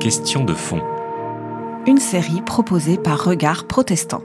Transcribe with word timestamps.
Question 0.00 0.42
de 0.44 0.54
fond. 0.54 0.80
Une 1.86 1.98
série 1.98 2.42
proposée 2.44 2.96
par 2.96 3.22
Regard 3.22 3.68
Protestant. 3.68 4.24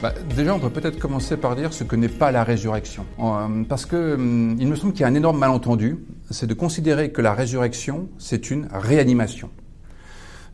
Bah, 0.00 0.14
déjà, 0.36 0.54
on 0.54 0.60
peut 0.60 0.70
peut-être 0.70 1.00
commencer 1.00 1.36
par 1.36 1.56
dire 1.56 1.72
ce 1.72 1.82
que 1.82 1.96
n'est 1.96 2.08
pas 2.08 2.30
la 2.30 2.44
résurrection. 2.44 3.06
Euh, 3.18 3.64
parce 3.68 3.86
que 3.86 4.14
hum, 4.14 4.56
il 4.60 4.68
me 4.68 4.76
semble 4.76 4.92
qu'il 4.92 5.00
y 5.00 5.04
a 5.04 5.08
un 5.08 5.14
énorme 5.16 5.38
malentendu, 5.38 5.98
c'est 6.30 6.46
de 6.46 6.54
considérer 6.54 7.10
que 7.10 7.20
la 7.20 7.34
résurrection, 7.34 8.08
c'est 8.18 8.52
une 8.52 8.68
réanimation. 8.72 9.50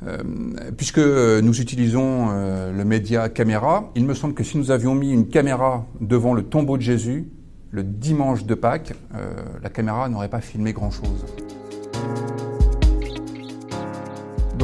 Euh, 0.07 0.23
puisque 0.75 0.99
nous 0.99 1.61
utilisons 1.61 2.29
euh, 2.31 2.73
le 2.73 2.85
média 2.87 3.29
caméra, 3.29 3.91
il 3.95 4.07
me 4.07 4.15
semble 4.15 4.33
que 4.33 4.43
si 4.43 4.57
nous 4.57 4.71
avions 4.71 4.95
mis 4.95 5.13
une 5.13 5.29
caméra 5.29 5.85
devant 6.01 6.33
le 6.33 6.45
tombeau 6.45 6.79
de 6.79 6.83
Jésus, 6.83 7.29
le 7.75 7.83
dimanche 7.83 8.45
de 8.45 8.55
Pâques, 8.55 8.95
la 9.63 9.69
caméra 9.69 10.09
n'aurait 10.09 10.29
pas 10.29 10.41
filmé 10.41 10.73
grand-chose. 10.73 11.25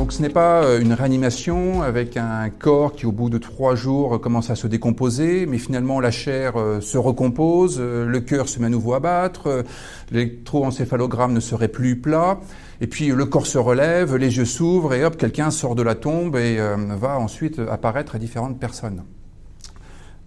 Donc 0.00 0.12
ce 0.12 0.22
n'est 0.22 0.30
pas 0.30 0.62
euh, 0.62 0.80
une 0.80 0.92
réanimation 0.92 1.82
avec 1.82 2.16
un 2.16 2.48
corps 2.48 2.94
qui 2.94 3.04
au 3.04 3.12
bout 3.12 3.28
de 3.28 3.38
trois 3.38 3.74
jours 3.74 4.20
commence 4.20 4.48
à 4.48 4.54
se 4.54 4.66
décomposer, 4.66 5.44
mais 5.46 5.58
finalement 5.58 6.00
la 6.00 6.10
chair 6.10 6.56
euh, 6.56 6.80
se 6.80 6.96
recompose, 6.96 7.76
euh, 7.78 8.06
le 8.06 8.20
cœur 8.20 8.48
se 8.48 8.60
met 8.60 8.66
à 8.66 8.68
nouveau 8.70 8.94
à 8.94 9.00
battre, 9.00 9.62
l'électroencéphalogramme 10.10 11.34
ne 11.34 11.40
serait 11.40 11.68
plus 11.68 12.00
plat, 12.00 12.40
et 12.80 12.86
puis 12.86 13.08
le 13.08 13.26
corps 13.26 13.46
se 13.46 13.58
relève, 13.58 14.16
les 14.16 14.38
yeux 14.38 14.46
s'ouvrent 14.46 14.94
et 14.94 15.04
hop, 15.04 15.16
quelqu'un 15.18 15.50
sort 15.50 15.74
de 15.74 15.82
la 15.82 15.96
tombe 15.96 16.36
et 16.36 16.56
va 16.98 17.18
ensuite 17.18 17.58
apparaître 17.58 18.14
à 18.14 18.18
différentes 18.18 18.58
personnes. 18.58 19.04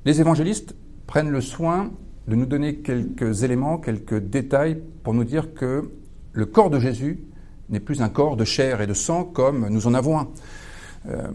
Les 0.05 0.21
évangélistes 0.21 0.75
prennent 1.07 1.31
le 1.31 1.41
soin 1.41 1.89
de 2.27 2.35
nous 2.35 2.45
donner 2.45 2.75
quelques 2.75 3.43
éléments, 3.43 3.77
quelques 3.77 4.19
détails 4.19 4.81
pour 5.03 5.13
nous 5.13 5.23
dire 5.23 5.53
que 5.53 5.91
le 6.31 6.45
corps 6.45 6.69
de 6.69 6.79
Jésus 6.79 7.19
n'est 7.69 7.79
plus 7.79 8.02
un 8.02 8.09
corps 8.09 8.38
de 8.38 8.45
chair 8.45 8.81
et 8.81 8.88
de 8.88 8.93
sang 8.93 9.23
comme 9.23 9.67
nous 9.69 9.88
en 9.88 9.93
avons 9.93 10.19
un. 10.19 10.27
Euh, 11.09 11.27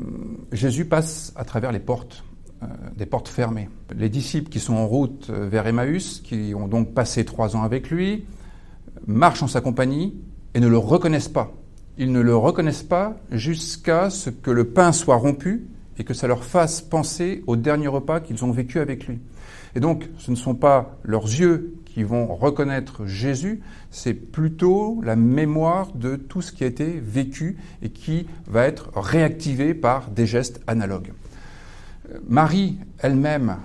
Jésus 0.53 0.86
passe 0.86 1.33
à 1.36 1.45
travers 1.45 1.72
les 1.72 1.78
portes, 1.78 2.25
euh, 2.62 2.67
des 2.97 3.06
portes 3.06 3.28
fermées. 3.28 3.69
Les 3.95 4.08
disciples 4.08 4.48
qui 4.48 4.61
sont 4.61 4.75
en 4.75 4.86
route 4.86 5.28
euh, 5.30 5.48
vers 5.48 5.67
Emmaüs, 5.67 6.20
qui 6.20 6.55
ont 6.55 6.69
donc 6.69 6.95
passé 6.95 7.25
trois 7.25 7.55
ans 7.55 7.62
avec 7.62 7.91
lui, 7.91 8.25
marchent 9.06 9.42
en 9.42 9.47
sa 9.47 9.61
compagnie 9.61 10.14
et 10.55 10.61
ne 10.61 10.69
le 10.69 10.78
reconnaissent 10.78 11.28
pas. 11.28 11.52
Ils 11.98 12.12
ne 12.12 12.20
le 12.20 12.36
reconnaissent 12.36 12.83
pas 12.83 13.17
jusqu'à 13.30 14.08
ce 14.08 14.30
que 14.30 14.50
le 14.50 14.69
pain 14.69 14.92
soit 14.92 15.17
rompu 15.17 15.67
et 15.98 16.05
que 16.05 16.14
ça 16.14 16.28
leur 16.28 16.45
fasse 16.45 16.80
penser 16.80 17.42
au 17.47 17.56
dernier 17.56 17.89
repas 17.89 18.20
qu'ils 18.20 18.45
ont 18.45 18.52
vécu 18.52 18.78
avec 18.78 19.06
lui. 19.06 19.19
Et 19.74 19.80
donc, 19.80 20.08
ce 20.19 20.30
ne 20.30 20.36
sont 20.36 20.55
pas 20.55 20.98
leurs 21.02 21.24
yeux 21.24 21.74
qui 21.84 22.02
vont 22.02 22.34
reconnaître 22.34 23.06
Jésus, 23.06 23.61
c'est 23.91 24.14
plutôt 24.14 25.00
la 25.02 25.16
mémoire 25.16 25.92
de 25.94 26.16
tout 26.16 26.42
ce 26.42 26.52
qui 26.52 26.64
a 26.64 26.66
été 26.66 27.00
vécu 27.00 27.56
et 27.83 27.91
qui 27.91 28.27
va 28.46 28.66
être 28.66 28.91
réactivé 28.94 29.74
par 29.74 30.11
des 30.11 30.27
gestes 30.27 30.61
analogues. 30.66 31.12
Marie 32.28 32.78
elle-même, 32.98 33.56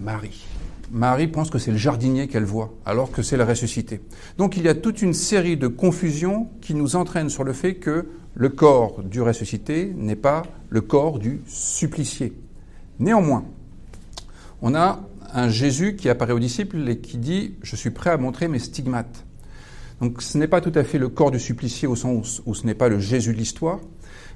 Marie, 0.00 0.46
Marie 0.90 1.26
pense 1.28 1.50
que 1.50 1.58
c'est 1.58 1.70
le 1.70 1.76
jardinier 1.76 2.28
qu'elle 2.28 2.44
voit, 2.44 2.72
alors 2.86 3.10
que 3.10 3.22
c'est 3.22 3.36
le 3.36 3.44
ressuscité. 3.44 4.00
Donc 4.38 4.56
il 4.56 4.64
y 4.64 4.68
a 4.68 4.74
toute 4.74 5.02
une 5.02 5.14
série 5.14 5.56
de 5.56 5.66
confusions 5.66 6.48
qui 6.60 6.74
nous 6.74 6.96
entraînent 6.96 7.30
sur 7.30 7.44
le 7.44 7.52
fait 7.52 7.74
que 7.74 8.06
le 8.34 8.48
corps 8.48 9.02
du 9.02 9.20
ressuscité 9.20 9.92
n'est 9.96 10.16
pas 10.16 10.42
le 10.68 10.80
corps 10.80 11.18
du 11.18 11.40
supplicié. 11.46 12.32
Néanmoins, 12.98 13.44
on 14.62 14.74
a 14.74 15.00
un 15.34 15.48
Jésus 15.48 15.96
qui 15.96 16.08
apparaît 16.08 16.32
aux 16.32 16.38
disciples 16.38 16.88
et 16.88 16.98
qui 16.98 17.18
dit 17.18 17.56
Je 17.62 17.76
suis 17.76 17.90
prêt 17.90 18.10
à 18.10 18.16
montrer 18.16 18.48
mes 18.48 18.58
stigmates. 18.58 19.26
Donc 20.00 20.22
ce 20.22 20.38
n'est 20.38 20.48
pas 20.48 20.60
tout 20.60 20.72
à 20.74 20.84
fait 20.84 20.98
le 20.98 21.08
corps 21.08 21.30
du 21.30 21.38
supplicié 21.38 21.86
au 21.86 21.96
sens 21.96 22.40
où 22.46 22.54
ce 22.54 22.66
n'est 22.66 22.74
pas 22.74 22.88
le 22.88 22.98
Jésus 22.98 23.32
de 23.32 23.38
l'histoire, 23.38 23.80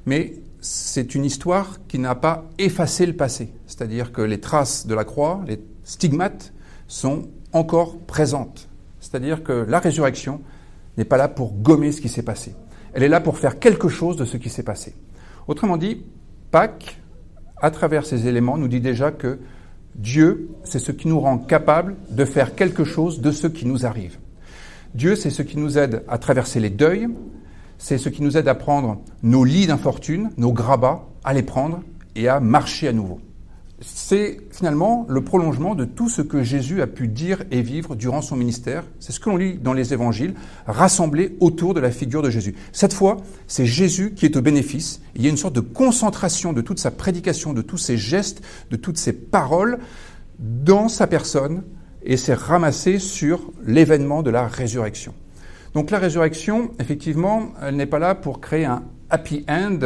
mais 0.06 0.34
c'est 0.60 1.14
une 1.14 1.24
histoire 1.24 1.78
qui 1.86 1.98
n'a 1.98 2.14
pas 2.14 2.48
effacé 2.58 3.06
le 3.06 3.14
passé. 3.14 3.52
C'est-à-dire 3.66 4.12
que 4.12 4.22
les 4.22 4.40
traces 4.40 4.86
de 4.86 4.94
la 4.94 5.04
croix, 5.04 5.42
les 5.46 5.60
stigmates, 5.84 6.52
sont 6.88 7.28
encore 7.52 7.98
présentes. 7.98 8.68
C'est-à-dire 9.00 9.42
que 9.42 9.52
la 9.52 9.78
résurrection 9.78 10.40
n'est 10.96 11.04
pas 11.04 11.16
là 11.16 11.28
pour 11.28 11.52
gommer 11.52 11.92
ce 11.92 12.00
qui 12.00 12.08
s'est 12.08 12.22
passé. 12.22 12.54
Elle 12.92 13.02
est 13.02 13.08
là 13.08 13.20
pour 13.20 13.38
faire 13.38 13.58
quelque 13.58 13.88
chose 13.88 14.16
de 14.16 14.24
ce 14.24 14.36
qui 14.36 14.50
s'est 14.50 14.62
passé. 14.62 14.94
Autrement 15.46 15.76
dit, 15.76 16.02
Pâques, 16.50 16.98
à 17.60 17.70
travers 17.70 18.06
ces 18.06 18.26
éléments, 18.26 18.58
nous 18.58 18.68
dit 18.68 18.80
déjà 18.80 19.12
que 19.12 19.38
Dieu, 19.98 20.48
c'est 20.64 20.78
ce 20.78 20.92
qui 20.92 21.08
nous 21.08 21.20
rend 21.20 21.38
capable 21.38 21.96
de 22.10 22.24
faire 22.24 22.54
quelque 22.54 22.84
chose 22.84 23.20
de 23.20 23.30
ce 23.30 23.46
qui 23.46 23.66
nous 23.66 23.84
arrive. 23.84 24.18
Dieu, 24.94 25.16
c'est 25.16 25.30
ce 25.30 25.42
qui 25.42 25.58
nous 25.58 25.76
aide 25.76 26.02
à 26.08 26.18
traverser 26.18 26.60
les 26.60 26.70
deuils, 26.70 27.08
c'est 27.78 27.98
ce 27.98 28.08
qui 28.08 28.22
nous 28.22 28.36
aide 28.36 28.48
à 28.48 28.54
prendre 28.54 29.02
nos 29.22 29.44
lits 29.44 29.66
d'infortune, 29.66 30.30
nos 30.36 30.52
grabats, 30.52 31.04
à 31.24 31.34
les 31.34 31.42
prendre 31.42 31.82
et 32.16 32.28
à 32.28 32.40
marcher 32.40 32.88
à 32.88 32.92
nouveau 32.92 33.20
c'est 33.80 34.40
finalement 34.50 35.06
le 35.08 35.22
prolongement 35.22 35.76
de 35.76 35.84
tout 35.84 36.08
ce 36.08 36.20
que 36.20 36.42
Jésus 36.42 36.82
a 36.82 36.88
pu 36.88 37.06
dire 37.06 37.44
et 37.52 37.62
vivre 37.62 37.94
durant 37.94 38.22
son 38.22 38.34
ministère. 38.34 38.84
C'est 38.98 39.12
ce 39.12 39.20
que 39.20 39.30
l'on 39.30 39.36
lit 39.36 39.56
dans 39.56 39.72
les 39.72 39.92
évangiles, 39.92 40.34
rassemblés 40.66 41.36
autour 41.38 41.74
de 41.74 41.80
la 41.80 41.92
figure 41.92 42.22
de 42.22 42.30
Jésus. 42.30 42.56
Cette 42.72 42.92
fois, 42.92 43.18
c'est 43.46 43.66
Jésus 43.66 44.14
qui 44.14 44.24
est 44.24 44.36
au 44.36 44.42
bénéfice. 44.42 45.00
Il 45.14 45.22
y 45.22 45.26
a 45.26 45.30
une 45.30 45.36
sorte 45.36 45.54
de 45.54 45.60
concentration 45.60 46.52
de 46.52 46.60
toute 46.60 46.80
sa 46.80 46.90
prédication, 46.90 47.52
de 47.52 47.62
tous 47.62 47.78
ses 47.78 47.96
gestes, 47.96 48.42
de 48.70 48.76
toutes 48.76 48.98
ses 48.98 49.12
paroles 49.12 49.78
dans 50.40 50.88
sa 50.88 51.06
personne, 51.06 51.62
et 52.02 52.16
c'est 52.16 52.34
ramassé 52.34 52.98
sur 52.98 53.52
l'événement 53.64 54.22
de 54.22 54.30
la 54.30 54.46
résurrection. 54.46 55.14
Donc 55.74 55.90
la 55.90 55.98
résurrection, 55.98 56.72
effectivement, 56.80 57.50
elle 57.62 57.76
n'est 57.76 57.86
pas 57.86 57.98
là 57.98 58.16
pour 58.16 58.40
créer 58.40 58.64
un 58.64 58.82
happy 59.10 59.44
end, 59.48 59.78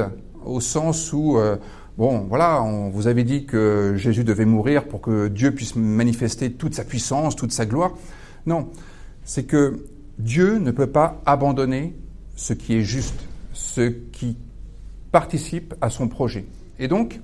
au 0.46 0.60
sens 0.60 1.12
où... 1.12 1.36
Euh, 1.36 1.56
Bon, 1.98 2.20
voilà, 2.28 2.62
on 2.62 2.88
vous 2.88 3.06
avait 3.06 3.24
dit 3.24 3.44
que 3.44 3.94
Jésus 3.96 4.24
devait 4.24 4.46
mourir 4.46 4.88
pour 4.88 5.02
que 5.02 5.28
Dieu 5.28 5.54
puisse 5.54 5.76
manifester 5.76 6.52
toute 6.52 6.74
sa 6.74 6.84
puissance, 6.84 7.36
toute 7.36 7.52
sa 7.52 7.66
gloire. 7.66 7.92
Non, 8.46 8.70
c'est 9.24 9.44
que 9.44 9.84
Dieu 10.18 10.58
ne 10.58 10.70
peut 10.70 10.86
pas 10.86 11.20
abandonner 11.26 11.94
ce 12.34 12.54
qui 12.54 12.74
est 12.76 12.82
juste, 12.82 13.20
ce 13.52 13.90
qui 13.90 14.38
participe 15.10 15.74
à 15.82 15.90
son 15.90 16.08
projet. 16.08 16.46
Et 16.78 16.88
donc, 16.88 17.20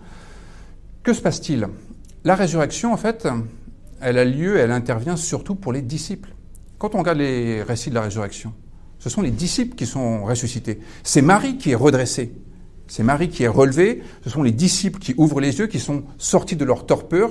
que 1.02 1.14
se 1.14 1.22
passe-t-il? 1.22 1.66
La 2.24 2.34
résurrection, 2.34 2.92
en 2.92 2.98
fait, 2.98 3.26
elle 4.02 4.18
a 4.18 4.24
lieu, 4.24 4.58
elle 4.58 4.70
intervient 4.70 5.16
surtout 5.16 5.54
pour 5.54 5.72
les 5.72 5.80
disciples. 5.80 6.34
Quand 6.76 6.94
on 6.94 6.98
regarde 6.98 7.18
les 7.18 7.62
récits 7.62 7.88
de 7.88 7.94
la 7.94 8.02
résurrection, 8.02 8.52
ce 8.98 9.08
sont 9.08 9.22
les 9.22 9.30
disciples 9.30 9.74
qui 9.74 9.86
sont 9.86 10.24
ressuscités. 10.24 10.80
C'est 11.02 11.22
Marie 11.22 11.56
qui 11.56 11.70
est 11.70 11.74
redressée. 11.74 12.34
C'est 12.88 13.02
Marie 13.02 13.28
qui 13.28 13.44
est 13.44 13.48
relevée, 13.48 14.02
ce 14.24 14.30
sont 14.30 14.42
les 14.42 14.50
disciples 14.50 14.98
qui 14.98 15.14
ouvrent 15.16 15.40
les 15.40 15.58
yeux, 15.58 15.66
qui 15.66 15.78
sont 15.78 16.02
sortis 16.16 16.56
de 16.56 16.64
leur 16.64 16.86
torpeur 16.86 17.30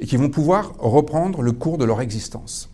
et 0.00 0.06
qui 0.06 0.16
vont 0.16 0.28
pouvoir 0.28 0.74
reprendre 0.78 1.42
le 1.42 1.52
cours 1.52 1.78
de 1.78 1.84
leur 1.84 2.00
existence. 2.02 2.68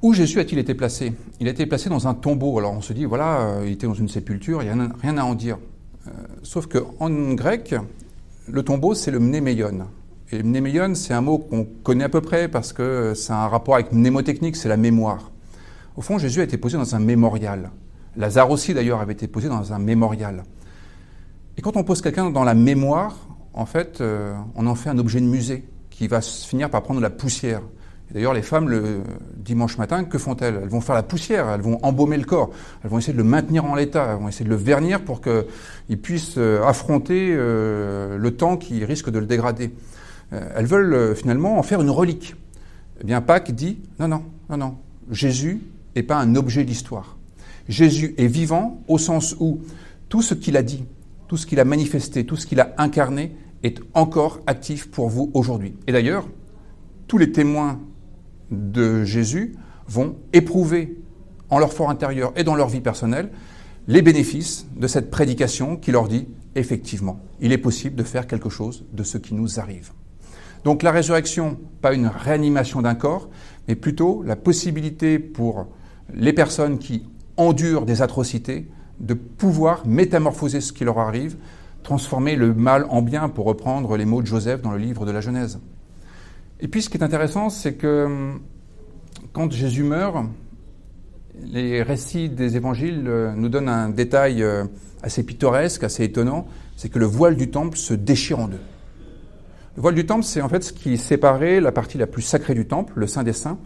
Où 0.00 0.14
Jésus 0.14 0.38
a-t-il 0.40 0.58
été 0.58 0.74
placé? 0.74 1.12
Il 1.40 1.48
a 1.48 1.50
été 1.50 1.66
placé 1.66 1.90
dans 1.90 2.06
un 2.06 2.14
tombeau. 2.14 2.56
Alors 2.58 2.72
on 2.72 2.80
se 2.80 2.92
dit, 2.92 3.04
voilà, 3.04 3.40
euh, 3.40 3.64
il 3.66 3.72
était 3.72 3.86
dans 3.86 3.94
une 3.94 4.08
sépulture, 4.08 4.62
il 4.62 4.72
n'y 4.72 4.80
a 4.80 4.88
rien 5.02 5.18
à 5.18 5.24
en 5.24 5.34
dire. 5.34 5.58
Euh, 6.06 6.10
sauf 6.42 6.66
qu'en 6.66 7.34
grec, 7.34 7.74
le 8.46 8.62
tombeau, 8.62 8.94
c'est 8.94 9.10
le 9.10 9.18
mnéméion. 9.18 9.88
Et 10.30 10.42
mnéméion, 10.42 10.94
c'est 10.94 11.14
un 11.14 11.20
mot 11.20 11.38
qu'on 11.38 11.66
connaît 11.82 12.04
à 12.04 12.08
peu 12.08 12.20
près 12.20 12.48
parce 12.48 12.72
que 12.72 13.12
c'est 13.14 13.32
un 13.32 13.48
rapport 13.48 13.74
avec 13.74 13.92
mnémotechnique, 13.92 14.56
c'est 14.56 14.68
la 14.68 14.76
mémoire. 14.76 15.32
Au 15.96 16.00
fond, 16.00 16.16
Jésus 16.16 16.40
a 16.40 16.44
été 16.44 16.58
posé 16.58 16.78
dans 16.78 16.94
un 16.94 17.00
mémorial. 17.00 17.70
Lazare 18.18 18.50
aussi, 18.50 18.74
d'ailleurs, 18.74 19.00
avait 19.00 19.12
été 19.12 19.28
posé 19.28 19.48
dans 19.48 19.72
un 19.72 19.78
mémorial. 19.78 20.42
Et 21.56 21.62
quand 21.62 21.76
on 21.76 21.84
pose 21.84 22.02
quelqu'un 22.02 22.30
dans 22.30 22.44
la 22.44 22.54
mémoire, 22.54 23.16
en 23.54 23.64
fait, 23.64 24.00
euh, 24.00 24.34
on 24.56 24.66
en 24.66 24.74
fait 24.74 24.90
un 24.90 24.98
objet 24.98 25.20
de 25.20 25.26
musée 25.26 25.64
qui 25.90 26.08
va 26.08 26.20
finir 26.20 26.68
par 26.68 26.82
prendre 26.82 26.98
de 26.98 27.04
la 27.04 27.10
poussière. 27.10 27.62
D'ailleurs, 28.10 28.34
les 28.34 28.42
femmes, 28.42 28.68
le 28.68 29.02
dimanche 29.36 29.78
matin, 29.78 30.02
que 30.04 30.18
font-elles? 30.18 30.58
Elles 30.62 30.68
vont 30.68 30.80
faire 30.80 30.94
la 30.96 31.02
poussière, 31.02 31.48
elles 31.48 31.60
vont 31.60 31.78
embaumer 31.82 32.16
le 32.16 32.24
corps, 32.24 32.50
elles 32.82 32.90
vont 32.90 32.98
essayer 32.98 33.12
de 33.12 33.18
le 33.18 33.24
maintenir 33.24 33.64
en 33.64 33.74
l'état, 33.74 34.12
elles 34.12 34.18
vont 34.18 34.28
essayer 34.28 34.44
de 34.46 34.50
le 34.50 34.56
vernir 34.56 35.04
pour 35.04 35.20
qu'il 35.20 36.00
puisse 36.00 36.34
euh, 36.38 36.64
affronter 36.64 37.28
euh, 37.32 38.18
le 38.18 38.36
temps 38.36 38.56
qui 38.56 38.84
risque 38.84 39.10
de 39.10 39.18
le 39.18 39.26
dégrader. 39.26 39.72
Elles 40.30 40.66
veulent 40.66 41.16
finalement 41.16 41.58
en 41.58 41.62
faire 41.62 41.80
une 41.80 41.88
relique. 41.88 42.36
Eh 43.00 43.04
bien, 43.04 43.22
Pâques 43.22 43.52
dit 43.52 43.78
non, 43.98 44.08
non, 44.08 44.22
non, 44.50 44.58
non. 44.58 44.76
Jésus 45.10 45.62
n'est 45.96 46.02
pas 46.02 46.18
un 46.18 46.34
objet 46.34 46.64
d'histoire. 46.64 47.17
Jésus 47.68 48.14
est 48.16 48.26
vivant 48.26 48.82
au 48.88 48.98
sens 48.98 49.36
où 49.38 49.60
tout 50.08 50.22
ce 50.22 50.34
qu'il 50.34 50.56
a 50.56 50.62
dit, 50.62 50.84
tout 51.28 51.36
ce 51.36 51.46
qu'il 51.46 51.60
a 51.60 51.64
manifesté, 51.64 52.24
tout 52.24 52.36
ce 52.36 52.46
qu'il 52.46 52.60
a 52.60 52.74
incarné 52.78 53.36
est 53.62 53.80
encore 53.94 54.40
actif 54.46 54.90
pour 54.90 55.08
vous 55.08 55.30
aujourd'hui. 55.34 55.74
Et 55.86 55.92
d'ailleurs, 55.92 56.26
tous 57.06 57.18
les 57.18 57.32
témoins 57.32 57.80
de 58.50 59.04
Jésus 59.04 59.54
vont 59.86 60.16
éprouver 60.32 60.98
en 61.50 61.58
leur 61.58 61.72
fort 61.72 61.90
intérieur 61.90 62.32
et 62.36 62.44
dans 62.44 62.54
leur 62.54 62.68
vie 62.68 62.80
personnelle 62.80 63.30
les 63.86 64.02
bénéfices 64.02 64.66
de 64.76 64.86
cette 64.86 65.10
prédication 65.10 65.76
qui 65.76 65.92
leur 65.92 66.08
dit 66.08 66.28
effectivement, 66.54 67.20
il 67.40 67.52
est 67.52 67.58
possible 67.58 67.96
de 67.96 68.02
faire 68.02 68.26
quelque 68.26 68.50
chose 68.50 68.84
de 68.92 69.02
ce 69.02 69.16
qui 69.16 69.34
nous 69.34 69.58
arrive. 69.58 69.92
Donc 70.64 70.82
la 70.82 70.90
résurrection, 70.90 71.58
pas 71.80 71.94
une 71.94 72.08
réanimation 72.08 72.82
d'un 72.82 72.94
corps, 72.94 73.30
mais 73.66 73.76
plutôt 73.76 74.22
la 74.22 74.36
possibilité 74.36 75.18
pour 75.18 75.68
les 76.12 76.32
personnes 76.32 76.78
qui 76.78 77.04
endurent 77.38 77.86
des 77.86 78.02
atrocités 78.02 78.68
de 79.00 79.14
pouvoir 79.14 79.86
métamorphoser 79.86 80.60
ce 80.60 80.72
qui 80.72 80.84
leur 80.84 80.98
arrive, 80.98 81.36
transformer 81.82 82.36
le 82.36 82.52
mal 82.52 82.86
en 82.90 83.00
bien, 83.00 83.28
pour 83.28 83.46
reprendre 83.46 83.96
les 83.96 84.04
mots 84.04 84.20
de 84.20 84.26
Joseph 84.26 84.60
dans 84.60 84.72
le 84.72 84.78
livre 84.78 85.06
de 85.06 85.12
la 85.12 85.20
Genèse. 85.20 85.60
Et 86.60 86.68
puis 86.68 86.82
ce 86.82 86.90
qui 86.90 86.98
est 86.98 87.04
intéressant, 87.04 87.48
c'est 87.48 87.74
que 87.74 88.04
hum, 88.04 88.40
quand 89.32 89.50
Jésus 89.52 89.84
meurt, 89.84 90.26
les 91.44 91.82
récits 91.82 92.28
des 92.28 92.56
évangiles 92.56 93.04
euh, 93.06 93.32
nous 93.34 93.48
donnent 93.48 93.68
un 93.68 93.88
détail 93.88 94.42
euh, 94.42 94.64
assez 95.02 95.22
pittoresque, 95.22 95.84
assez 95.84 96.04
étonnant, 96.04 96.46
c'est 96.76 96.88
que 96.88 96.98
le 96.98 97.06
voile 97.06 97.36
du 97.36 97.50
temple 97.50 97.76
se 97.78 97.94
déchire 97.94 98.40
en 98.40 98.48
deux. 98.48 98.60
Le 99.76 99.82
voile 99.82 99.94
du 99.94 100.06
temple, 100.06 100.24
c'est 100.24 100.42
en 100.42 100.48
fait 100.48 100.64
ce 100.64 100.72
qui 100.72 100.98
séparait 100.98 101.60
la 101.60 101.70
partie 101.70 101.98
la 101.98 102.08
plus 102.08 102.22
sacrée 102.22 102.54
du 102.54 102.66
temple, 102.66 102.94
le 102.96 103.06
Saint 103.06 103.22
des 103.22 103.32
Saints, 103.32 103.58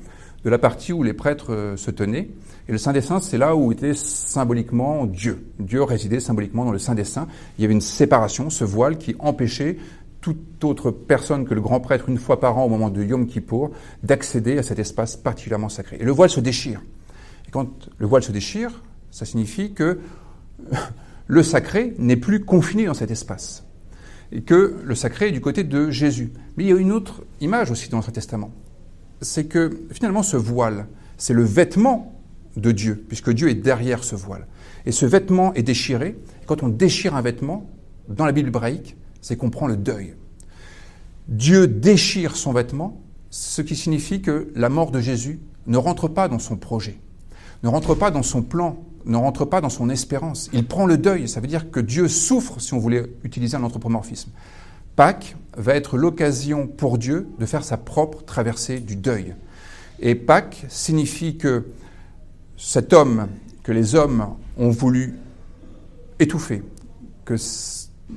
de 0.45 0.51
la 0.51 0.59
partie 0.59 0.93
où 0.93 1.03
les 1.03 1.13
prêtres 1.13 1.53
euh, 1.53 1.77
se 1.77 1.91
tenaient. 1.91 2.31
Et 2.69 2.73
le 2.73 2.79
Saint 2.79 2.93
des 2.93 3.01
Saints, 3.01 3.21
c'est 3.21 3.39
là 3.39 3.57
où 3.57 3.73
était 3.73 3.95
symboliquement 3.95 5.07
Dieu. 5.07 5.47
Dieu 5.59 5.83
résidait 5.83 6.21
symboliquement 6.21 6.65
dans 6.65 6.73
le 6.73 6.79
Saint 6.79 6.95
des 6.95 7.05
Saints. 7.05 7.29
Il 7.59 7.63
y 7.63 7.65
avait 7.65 7.75
une 7.75 7.81
séparation, 7.81 8.51
ce 8.51 8.65
voile 8.65 8.99
qui 8.99 9.17
empêchait 9.19 9.79
toute 10.21 10.63
autre 10.65 10.91
personne 10.91 11.45
que 11.45 11.53
le 11.53 11.61
grand 11.61 11.81
prêtre, 11.81 12.09
une 12.09 12.19
fois 12.19 12.41
par 12.41 12.57
an 12.57 12.65
au 12.65 12.69
moment 12.69 12.91
de 12.91 13.03
Yom 13.03 13.27
Kippour, 13.27 13.73
d'accéder 14.03 14.57
à 14.57 14.63
cet 14.63 14.79
espace 14.79 15.17
particulièrement 15.17 15.69
sacré. 15.69 15.99
Et 16.01 16.05
le 16.05 16.13
voile 16.13 16.31
se 16.31 16.41
déchire. 16.41 16.81
Et 17.47 17.51
quand 17.51 17.69
le 17.99 18.07
voile 18.07 18.23
se 18.23 18.33
déchire, 18.33 18.83
ça 19.11 19.25
signifie 19.25 19.75
que 19.75 19.99
le 21.27 21.43
sacré 21.43 21.95
n'est 21.99 22.17
plus 22.17 22.45
confiné 22.45 22.87
dans 22.87 22.95
cet 22.95 23.11
espace. 23.11 23.67
Et 24.31 24.43
que 24.43 24.77
le 24.83 24.95
sacré 24.95 25.29
est 25.29 25.33
du 25.33 25.41
côté 25.41 25.65
de 25.65 25.91
Jésus. 25.91 26.33
Mais 26.57 26.65
il 26.65 26.71
y 26.71 26.73
a 26.73 26.77
une 26.77 26.93
autre 26.93 27.25
image 27.41 27.71
aussi 27.73 27.91
dans 27.91 27.99
l'Ancien 27.99 28.13
Testament. 28.13 28.53
C'est 29.23 29.47
que 29.47 29.87
finalement 29.93 30.23
ce 30.23 30.37
voile, 30.37 30.87
c'est 31.17 31.35
le 31.35 31.45
vêtement 31.45 32.21
de 32.57 32.73
Dieu, 32.73 33.05
puisque 33.09 33.31
Dieu 33.31 33.49
est 33.49 33.55
derrière 33.55 34.05
ce 34.05 34.15
voile. 34.15 34.47
Et 34.85 34.93
ce 34.93 35.07
vêtement 35.07 35.55
est 35.55 35.63
déchiré. 35.63 36.19
Quand 36.47 36.63
on 36.63 36.69
déchire 36.69 37.15
un 37.15 37.23
vêtement, 37.23 37.71
dans 38.09 38.27
la 38.27 38.33
Bible 38.33 38.49
hébraïque, 38.49 38.97
c'est 39.21 39.37
qu'on 39.37 39.51
prend 39.51 39.67
le 39.67 39.77
deuil. 39.77 40.15
Dieu 41.29 41.67
déchire 41.67 42.37
son 42.37 42.53
vêtement, 42.53 43.01
ce 43.31 43.63
qui 43.63 43.77
signifie 43.77 44.21
que 44.21 44.53
la 44.55 44.69
mort 44.69 44.91
de 44.91 45.01
Jésus 45.01 45.41
ne 45.67 45.79
rentre 45.79 46.09
pas 46.09 46.29
dans 46.29 46.41
son 46.41 46.57
projet, 46.57 46.99
ne 47.63 47.69
rentre 47.69 47.95
pas 47.95 48.11
dans 48.11 48.23
son 48.23 48.43
plan, 48.43 48.85
ne 49.07 49.17
rentre 49.17 49.45
pas 49.45 49.61
dans 49.61 49.69
son 49.69 49.89
espérance. 49.89 50.51
Il 50.53 50.67
prend 50.67 50.87
le 50.87 50.99
deuil, 50.99 51.29
ça 51.29 51.41
veut 51.41 51.47
dire 51.47 51.71
que 51.71 51.81
Dieu 51.81 52.09
souffre, 52.09 52.61
si 52.61 52.75
on 52.75 52.79
voulait 52.79 53.07
utiliser 53.25 53.57
un 53.57 53.63
anthropomorphisme. 53.63 54.31
Pâques 54.97 55.37
va 55.57 55.75
être 55.75 55.97
l'occasion 55.97 56.67
pour 56.67 56.99
Dieu 56.99 57.29
de 57.39 57.47
faire 57.47 57.65
sa 57.65 57.77
propre 57.77 58.25
traversée 58.25 58.81
du 58.81 58.97
deuil. 58.97 59.35
Et 60.01 60.15
Pâques 60.15 60.65
signifie 60.69 61.37
que 61.37 61.67
cet 62.57 62.93
homme 62.93 63.29
que 63.63 63.73
les 63.73 63.95
hommes 63.95 64.27
ont 64.57 64.71
voulu 64.71 65.15
étouffer, 66.19 66.63
que 67.25 67.35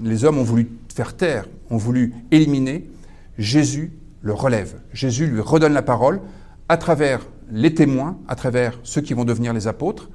les 0.03 0.25
hommes 0.25 0.39
ont 0.39 0.43
voulu 0.43 0.69
faire 0.93 1.15
taire, 1.15 1.47
ont 1.69 1.77
voulu 1.77 2.13
éliminer, 2.31 2.89
Jésus 3.37 3.91
le 4.21 4.33
relève. 4.33 4.75
Jésus 4.93 5.27
lui 5.27 5.41
redonne 5.41 5.73
la 5.73 5.81
parole 5.81 6.21
à 6.69 6.77
travers 6.77 7.27
les 7.51 7.73
témoins, 7.73 8.17
à 8.27 8.35
travers 8.35 8.79
ceux 8.83 9.01
qui 9.01 9.13
vont 9.13 9.25
devenir 9.25 9.53
les 9.53 9.67
apôtres, 9.67 10.09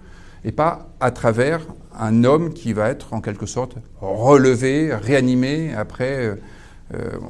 et 0.45 0.53
pas 0.53 0.89
à 1.01 1.11
travers 1.11 1.61
un 1.97 2.25
homme 2.25 2.53
qui 2.53 2.73
va 2.73 2.89
être 2.89 3.13
en 3.13 3.21
quelque 3.21 3.47
sorte 3.47 3.77
relevé, 4.01 4.95
réanimé 4.95 5.75
après 5.75 6.27
euh, 6.27 6.35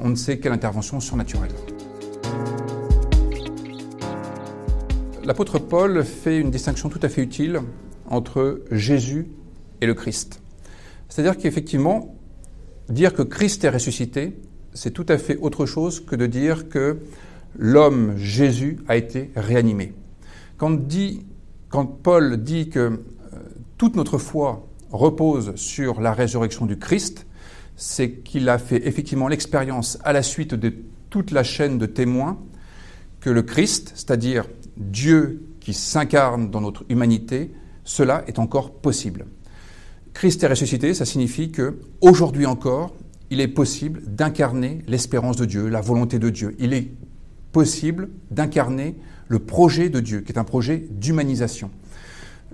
on 0.01 0.09
ne 0.09 0.15
sait 0.15 0.39
quelle 0.39 0.53
intervention 0.53 1.01
surnaturelle. 1.01 1.53
L'apôtre 5.23 5.59
Paul 5.59 6.03
fait 6.03 6.39
une 6.39 6.51
distinction 6.51 6.89
tout 6.89 7.01
à 7.03 7.09
fait 7.09 7.23
utile 7.23 7.61
entre 8.09 8.62
Jésus 8.71 9.29
et 9.81 9.87
le 9.87 9.95
Christ. 9.95 10.41
C'est-à-dire 11.09 11.37
qu'effectivement, 11.37 12.17
dire 12.89 13.12
que 13.15 13.23
Christ 13.23 13.65
est 13.65 13.69
ressuscité, 13.69 14.37
c'est 14.73 14.93
tout 14.93 15.07
à 15.09 15.19
fait 15.19 15.37
autre 15.37 15.67
chose 15.67 16.01
que 16.05 16.17
de 16.17 16.27
dire 16.27 16.69
que 16.69 16.99
l'homme 17.59 18.17
Jésus 18.17 18.79
a 18.89 18.97
été 18.97 19.31
réanimé. 19.37 19.95
Quand, 20.57 20.71
dit, 20.71 21.27
quand 21.69 21.87
Paul 21.87 22.43
dit 22.43 22.69
que 22.69 22.79
euh, 22.79 23.01
toute 23.79 23.97
notre 23.97 24.19
foi 24.19 24.67
repose 24.91 25.55
sur 25.57 26.01
la 26.01 26.12
résurrection 26.12 26.67
du 26.67 26.79
Christ, 26.79 27.27
c'est 27.81 28.11
qu'il 28.11 28.47
a 28.50 28.59
fait 28.59 28.87
effectivement 28.87 29.27
l'expérience 29.27 29.97
à 30.05 30.12
la 30.12 30.23
suite 30.23 30.55
de 30.55 30.71
toute 31.09 31.31
la 31.31 31.43
chaîne 31.43 31.79
de 31.79 31.87
témoins 31.87 32.38
que 33.21 33.31
le 33.31 33.41
Christ, 33.41 33.93
c'est-à-dire 33.94 34.47
Dieu 34.77 35.47
qui 35.61 35.73
s'incarne 35.73 36.50
dans 36.50 36.61
notre 36.61 36.85
humanité, 36.91 37.53
cela 37.82 38.23
est 38.27 38.38
encore 38.38 38.71
possible. 38.73 39.25
Christ 40.12 40.44
est 40.44 40.49
ressuscité, 40.49 40.93
ça 40.93 41.06
signifie 41.06 41.53
que 41.53 41.81
aujourd'hui 42.03 42.44
encore, 42.44 42.94
il 43.31 43.41
est 43.41 43.49
possible 43.49 44.03
d'incarner 44.06 44.85
l'espérance 44.87 45.38
de 45.38 45.47
Dieu, 45.47 45.69
la 45.69 45.81
volonté 45.81 46.19
de 46.19 46.29
Dieu. 46.29 46.55
Il 46.59 46.75
est 46.75 46.91
possible 47.50 48.11
d'incarner 48.31 48.94
le 49.29 49.38
projet 49.38 49.88
de 49.88 50.00
Dieu, 50.00 50.21
qui 50.21 50.33
est 50.33 50.38
un 50.38 50.44
projet 50.44 50.87
d'humanisation. 50.91 51.71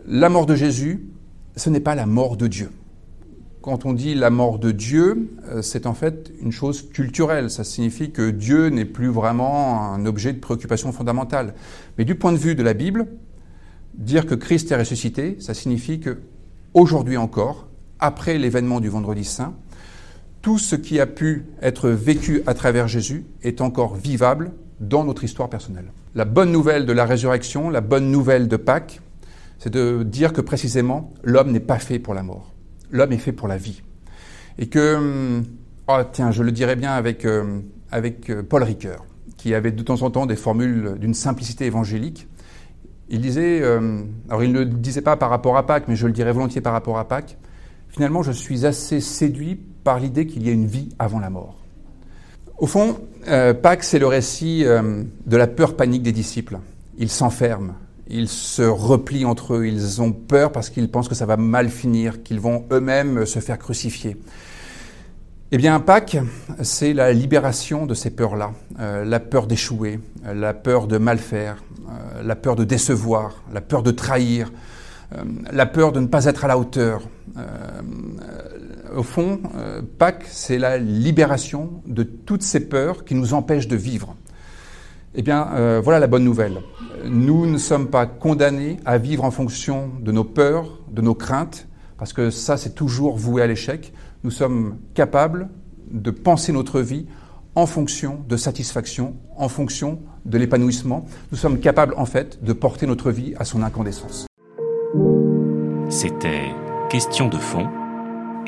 La 0.07 0.29
mort 0.29 0.47
de 0.47 0.55
Jésus, 0.55 1.09
ce 1.57 1.69
n'est 1.69 1.81
pas 1.81 1.97
la 1.97 2.07
mort 2.07 2.37
de 2.37 2.47
Dieu. 2.47 2.71
Quand 3.67 3.85
on 3.85 3.95
dit 3.95 4.15
la 4.15 4.31
mort 4.31 4.61
de 4.61 4.71
Dieu, 4.71 5.29
euh, 5.49 5.61
c'est 5.61 5.87
en 5.87 5.95
fait 5.95 6.31
une 6.41 6.53
chose 6.53 6.89
culturelle. 6.89 7.51
Ça 7.51 7.65
signifie 7.65 8.13
que 8.13 8.31
Dieu 8.31 8.69
n'est 8.69 8.85
plus 8.85 9.09
vraiment 9.09 9.93
un 9.93 10.07
objet 10.07 10.33
de 10.33 10.39
préoccupation 10.39 10.93
fondamentale. 10.93 11.53
Mais 11.99 12.05
du 12.05 12.15
point 12.15 12.31
de 12.31 12.37
vue 12.37 12.55
de 12.55 12.63
la 12.63 12.75
Bible, 12.75 13.09
dire 13.95 14.25
que 14.25 14.37
Christ 14.37 14.71
est 14.71 14.77
ressuscité, 14.77 15.37
ça 15.41 15.53
signifie 15.53 15.99
que 15.99 16.21
aujourd'hui 16.75 17.17
encore, 17.17 17.67
après 17.99 18.39
l'événement 18.39 18.79
du 18.79 18.89
vendredi 18.89 19.25
saint, 19.25 19.57
tout 20.43 20.61
ce 20.61 20.77
qui 20.77 21.01
a 21.01 21.07
pu 21.07 21.47
être 21.61 21.89
vécu 21.91 22.45
à 22.47 22.55
travers 22.55 22.87
Jésus 22.87 23.27
est 23.43 23.61
encore 23.61 23.97
vivable 23.97 24.53
dans 24.79 25.03
notre 25.03 25.25
histoire 25.25 25.51
personnelle. 25.51 25.91
La 26.15 26.25
bonne 26.25 26.53
nouvelle 26.53 26.87
de 26.87 26.93
la 26.93 27.05
résurrection, 27.05 27.69
la 27.69 27.81
bonne 27.81 28.13
nouvelle 28.13 28.47
de 28.47 28.57
Pâques, 28.57 29.01
c'est 29.59 29.71
de 29.73 30.05
dire 30.05 30.33
que 30.33 30.41
précisément 30.41 31.13
l'homme 31.25 31.51
n'est 31.51 31.59
pas 31.59 31.81
fait 31.81 31.99
pour 31.99 32.15
la 32.15 32.23
mort. 32.23 32.53
L'homme 32.91 33.13
est 33.13 33.19
fait 33.19 33.33
pour 33.33 33.49
la 33.49 33.57
vie. 33.57 33.83
Et 34.59 34.67
que, 34.67 35.43
oh, 35.89 36.01
tiens, 36.13 36.31
je 36.31 36.43
le 36.43 36.53
dirais 36.53 36.77
bien 36.77 36.93
avec, 36.93 37.25
euh, 37.25 37.61
avec 37.91 38.31
euh, 38.31 38.43
Paul 38.43 38.63
Ricoeur, 38.63 39.05
qui 39.37 39.55
avait 39.55 39.73
de 39.73 39.83
temps 39.83 40.03
en 40.03 40.11
temps 40.11 40.27
des 40.27 40.37
formules 40.37 40.97
d'une 40.99 41.15
simplicité 41.15 41.67
évangélique. 41.67 42.29
Il 43.09 43.21
disait, 43.21 43.61
euh, 43.63 44.03
alors 44.29 44.43
il 44.43 44.53
ne 44.53 44.61
le 44.61 44.65
disait 44.65 45.03
pas 45.03 45.17
par 45.17 45.31
rapport 45.31 45.57
à 45.57 45.67
Pâques, 45.67 45.85
mais 45.89 45.97
je 45.97 46.07
le 46.07 46.13
dirais 46.13 46.33
volontiers 46.33 46.61
par 46.61 46.73
rapport 46.73 46.99
à 46.99 47.07
Pâques, 47.07 47.37
finalement 47.89 48.23
je 48.23 48.33
suis 48.33 48.67
assez 48.67 49.01
séduit 49.01 49.55
par 49.85 50.01
l'idée 50.01 50.27
qu'il 50.27 50.45
y 50.45 50.49
a 50.49 50.53
une 50.53 50.67
vie 50.67 50.89
avant 50.99 51.21
la 51.21 51.31
mort. 51.31 51.57
Au 52.59 52.67
fond, 52.67 52.99
euh, 53.29 53.55
Pâques, 53.55 53.85
c'est 53.85 53.99
le 53.99 54.07
récit 54.07 54.65
de 54.65 55.37
la 55.37 55.47
peur 55.47 55.77
panique 55.77 56.03
des 56.03 56.13
disciples. 56.13 56.59
Ils 56.99 57.11
s'enferment, 57.11 57.75
ils 58.09 58.29
se 58.29 58.63
replient 58.63 59.25
entre 59.25 59.55
eux, 59.55 59.67
ils 59.67 60.01
ont 60.01 60.13
peur 60.13 60.53
parce 60.53 60.71
qu'ils 60.71 60.91
pensent 60.91 61.09
que 61.09 61.15
ça 61.15 61.27
va 61.27 61.37
mal 61.37 61.69
finir, 61.69 62.23
qu'ils 62.23 62.41
vont 62.41 62.65
eux-mêmes 62.71 63.27
se 63.27 63.41
faire 63.41 63.59
crucifier. 63.59 64.17
Eh 65.53 65.59
bien, 65.59 65.79
Pâques, 65.79 66.19
c'est 66.63 66.93
la 66.93 67.13
libération 67.13 67.87
de 67.87 67.95
ces 67.95 68.11
peurs-là, 68.11 68.53
euh, 68.81 69.05
la 69.05 69.21
peur 69.21 69.47
d'échouer, 69.47 70.01
la 70.25 70.55
peur 70.55 70.89
de 70.89 70.99
mal 70.99 71.19
faire, 71.19 71.63
la 72.23 72.35
peur 72.35 72.57
de 72.57 72.65
décevoir, 72.65 73.45
la 73.53 73.61
peur 73.61 73.85
de 73.85 73.93
trahir, 73.93 74.53
la 75.53 75.67
peur 75.67 75.93
de 75.93 76.01
ne 76.01 76.09
pas 76.09 76.25
être 76.25 76.45
à 76.45 76.49
la 76.49 76.59
hauteur, 76.59 77.03
au 78.97 79.03
fond, 79.03 79.41
euh, 79.57 79.83
Pâques, 79.99 80.25
c'est 80.29 80.59
la 80.59 80.79
libération 80.79 81.83
de 81.87 82.03
toutes 82.03 82.43
ces 82.43 82.61
peurs 82.69 83.05
qui 83.05 83.15
nous 83.15 83.35
empêchent 83.35 83.69
de 83.69 83.77
vivre. 83.77 84.17
Eh 85.15 85.23
bien, 85.23 85.49
euh, 85.55 85.81
voilà 85.83 85.99
la 85.99 86.07
bonne 86.07 86.25
nouvelle. 86.25 86.59
Nous 87.09 87.47
ne 87.47 87.59
sommes 87.59 87.89
pas 87.89 88.07
condamnés 88.07 88.79
à 88.85 88.99
vivre 88.99 89.25
en 89.25 89.31
fonction 89.31 89.91
de 90.01 90.13
nos 90.13 90.25
peurs, 90.25 90.81
de 90.91 91.01
nos 91.03 91.15
craintes, 91.15 91.69
parce 91.99 92.13
que 92.13 92.31
ça, 92.31 92.57
c'est 92.57 92.75
toujours 92.75 93.17
voué 93.17 93.43
à 93.43 93.47
l'échec. 93.47 93.93
Nous 94.25 94.31
sommes 94.31 94.79
capables 94.95 95.49
de 95.91 96.11
penser 96.11 96.53
notre 96.53 96.81
vie 96.81 97.07
en 97.55 97.67
fonction 97.67 98.21
de 98.29 98.37
satisfaction, 98.37 99.17
en 99.37 99.49
fonction 99.49 100.01
de 100.25 100.37
l'épanouissement. 100.37 101.07
Nous 101.33 101.39
sommes 101.39 101.59
capables, 101.59 101.95
en 101.97 102.07
fait, 102.07 102.43
de 102.45 102.53
porter 102.53 102.87
notre 102.87 103.11
vie 103.11 103.35
à 103.39 103.45
son 103.45 103.63
incandescence. 103.63 104.27
C'était 105.89 106.53
Question 106.91 107.29
de 107.29 107.39
fond 107.39 107.67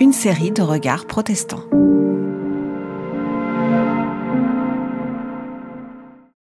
une 0.01 0.13
série 0.13 0.53
de 0.53 0.63
regards 0.63 1.07
protestants. 1.07 1.65